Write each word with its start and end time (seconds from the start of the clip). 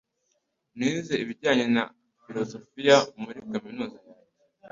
Nize 0.77 1.13
ibijyanye 1.23 1.65
na 1.75 1.83
filozofiya 2.23 2.97
muri 3.21 3.39
kaminuza 3.51 3.97
yanjye. 4.05 4.21